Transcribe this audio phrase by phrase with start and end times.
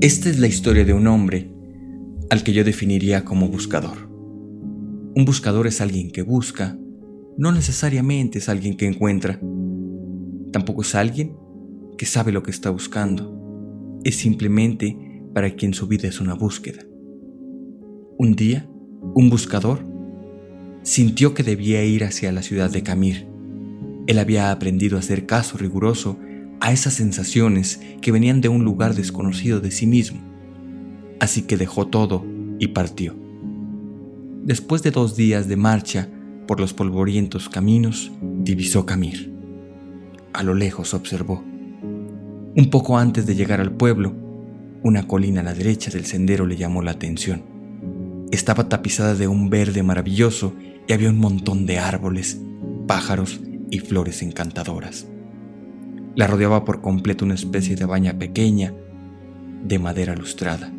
[0.00, 1.50] Esta es la historia de un hombre
[2.30, 4.08] al que yo definiría como buscador.
[5.14, 6.78] Un buscador es alguien que busca,
[7.36, 9.40] no necesariamente es alguien que encuentra.
[10.52, 11.36] Tampoco es alguien
[11.98, 14.00] que sabe lo que está buscando.
[14.04, 14.96] Es simplemente
[15.34, 16.84] para quien su vida es una búsqueda.
[18.18, 18.68] Un día,
[19.14, 19.84] un buscador
[20.82, 23.26] sintió que debía ir hacia la ciudad de Camir.
[24.06, 26.18] Él había aprendido a hacer caso riguroso
[26.62, 30.20] a esas sensaciones que venían de un lugar desconocido de sí mismo.
[31.18, 32.24] Así que dejó todo
[32.60, 33.16] y partió.
[34.44, 36.08] Después de dos días de marcha
[36.46, 39.34] por los polvorientos caminos, divisó Camir.
[40.32, 41.42] A lo lejos observó.
[42.54, 44.14] Un poco antes de llegar al pueblo,
[44.84, 47.42] una colina a la derecha del sendero le llamó la atención.
[48.30, 50.54] Estaba tapizada de un verde maravilloso
[50.86, 52.40] y había un montón de árboles,
[52.86, 55.08] pájaros y flores encantadoras.
[56.14, 58.74] La rodeaba por completo una especie de baña pequeña
[59.64, 60.70] de madera lustrada.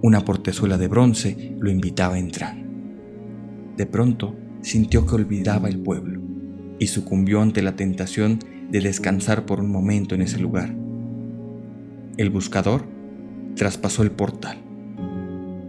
[0.00, 2.56] Una portezuela de bronce lo invitaba a entrar.
[3.76, 6.22] De pronto sintió que olvidaba el pueblo
[6.78, 8.38] y sucumbió ante la tentación
[8.70, 10.74] de descansar por un momento en ese lugar.
[12.16, 12.86] El buscador
[13.54, 14.58] traspasó el portal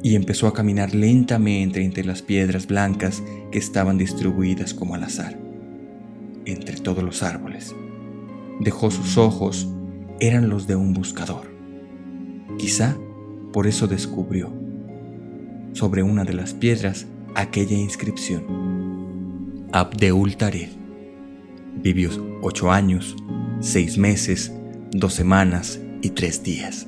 [0.02, 5.38] y empezó a caminar lentamente entre las piedras blancas que estaban distribuidas como al azar,
[6.46, 7.76] entre todos los árboles.
[8.60, 9.68] Dejó sus ojos,
[10.20, 11.50] eran los de un buscador.
[12.58, 12.98] Quizá
[13.54, 14.52] por eso descubrió
[15.74, 19.68] sobre una de las piedras aquella inscripción.
[19.72, 20.72] Abdeul Tarel.
[21.82, 22.10] Vivió
[22.42, 23.16] ocho años,
[23.62, 24.52] seis meses,
[24.92, 26.88] dos semanas y tres días.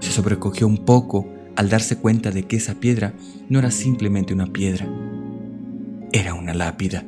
[0.00, 3.14] Se sobrecogió un poco al darse cuenta de que esa piedra
[3.48, 4.86] no era simplemente una piedra,
[6.12, 7.06] era una lápida.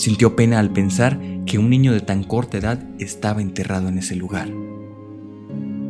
[0.00, 4.16] Sintió pena al pensar que un niño de tan corta edad estaba enterrado en ese
[4.16, 4.48] lugar.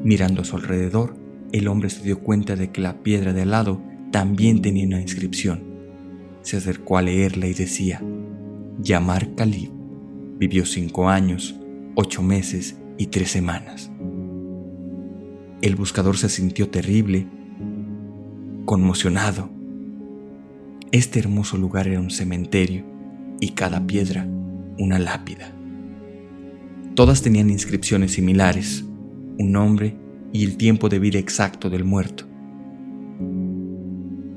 [0.02, 1.14] Mirando a su alrededor,
[1.52, 3.80] el hombre se dio cuenta de que la piedra de al lado
[4.11, 5.62] también tenía una inscripción.
[6.42, 8.02] Se acercó a leerla y decía,
[8.80, 9.70] Yamar Khalib
[10.40, 11.55] vivió cinco años,
[11.95, 13.92] ocho meses y tres semanas.
[15.62, 17.29] El buscador se sintió terrible,
[18.64, 19.51] conmocionado.
[20.90, 22.90] Este hermoso lugar era un cementerio
[23.40, 24.27] y cada piedra
[24.78, 25.52] una lápida.
[26.95, 28.84] Todas tenían inscripciones similares,
[29.39, 29.96] un nombre
[30.33, 32.24] y el tiempo de vida exacto del muerto.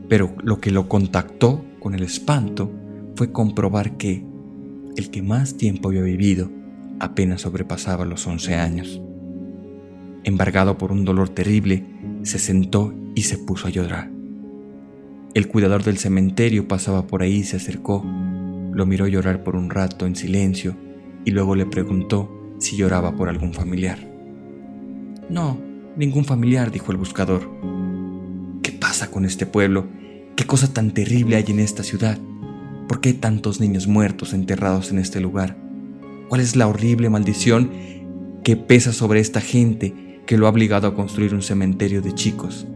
[0.07, 2.71] Pero lo que lo contactó con el espanto
[3.15, 4.25] fue comprobar que
[4.95, 6.49] el que más tiempo había vivido
[6.99, 9.01] apenas sobrepasaba los 11 años.
[10.23, 11.85] Embargado por un dolor terrible,
[12.21, 14.09] se sentó y se puso a llorar.
[15.33, 18.05] El cuidador del cementerio pasaba por ahí y se acercó,
[18.73, 20.75] lo miró llorar por un rato en silencio
[21.25, 23.99] y luego le preguntó si lloraba por algún familiar.
[25.29, 25.59] No,
[25.95, 27.49] ningún familiar, dijo el buscador.
[28.61, 29.87] ¿Qué pasa con este pueblo?
[30.35, 32.17] ¿Qué cosa tan terrible hay en esta ciudad?
[32.87, 35.55] ¿Por qué hay tantos niños muertos enterrados en este lugar?
[36.29, 37.69] ¿Cuál es la horrible maldición
[38.43, 39.93] que pesa sobre esta gente
[40.25, 42.67] que lo ha obligado a construir un cementerio de chicos.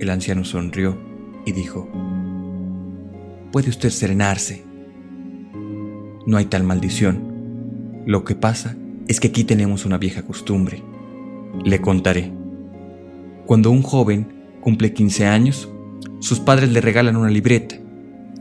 [0.00, 0.98] El anciano sonrió
[1.46, 1.88] y dijo,
[3.54, 4.64] puede usted serenarse.
[6.26, 8.02] No hay tal maldición.
[8.04, 8.76] Lo que pasa
[9.06, 10.82] es que aquí tenemos una vieja costumbre.
[11.64, 12.32] Le contaré.
[13.46, 14.26] Cuando un joven
[14.60, 15.68] cumple 15 años,
[16.18, 17.76] sus padres le regalan una libreta,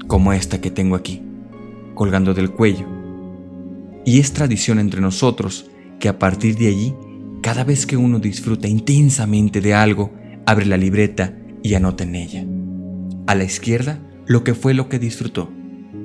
[0.08, 1.22] como esta que tengo aquí,
[1.94, 2.88] colgando del cuello.
[4.08, 5.70] Y es tradición entre nosotros
[6.00, 6.96] que a partir de allí,
[7.44, 10.12] cada vez que uno disfruta intensamente de algo,
[10.48, 12.44] abre la libreta y anota en ella.
[13.28, 15.50] A la izquierda, lo que fue lo que disfrutó.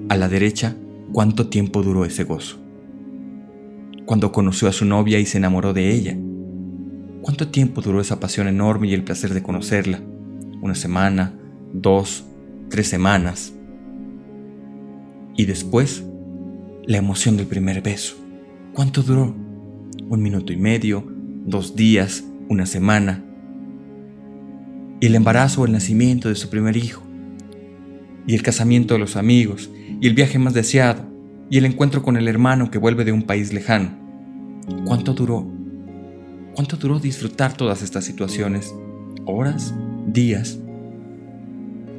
[0.08, 0.76] A la derecha,
[1.12, 2.58] cuánto tiempo duró ese gozo.
[4.06, 6.16] Cuando conoció a su novia y se enamoró de ella.
[7.22, 10.00] ¿Cuánto tiempo duró esa pasión enorme y el placer de conocerla?
[10.62, 11.34] ¿Una semana?
[11.72, 12.24] ¿Dos?
[12.70, 13.52] ¿Tres semanas?
[15.36, 16.04] Y después,
[16.86, 18.16] la emoción del primer beso.
[18.72, 19.34] ¿Cuánto duró?
[20.08, 21.04] un minuto y medio,
[21.44, 23.24] dos días, una semana.
[25.00, 27.02] Y el embarazo o el nacimiento de su primer hijo.
[28.28, 29.70] Y el casamiento de los amigos.
[30.00, 31.02] Y el viaje más deseado.
[31.50, 33.90] Y el encuentro con el hermano que vuelve de un país lejano.
[34.84, 35.50] ¿Cuánto duró?
[36.54, 38.74] ¿Cuánto duró disfrutar todas estas situaciones?
[39.24, 39.74] ¿Horas?
[40.06, 40.58] ¿Días?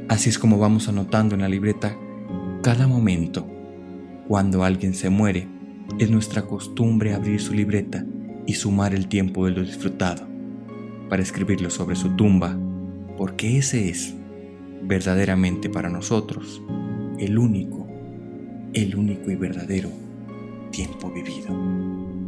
[0.07, 1.97] Así es como vamos anotando en la libreta
[2.61, 3.47] cada momento.
[4.27, 5.47] Cuando alguien se muere,
[5.97, 8.05] es nuestra costumbre abrir su libreta
[8.45, 10.27] y sumar el tiempo de lo disfrutado
[11.09, 12.55] para escribirlo sobre su tumba,
[13.17, 14.13] porque ese es
[14.83, 16.61] verdaderamente para nosotros
[17.19, 17.87] el único,
[18.73, 19.89] el único y verdadero
[20.71, 22.19] tiempo vivido.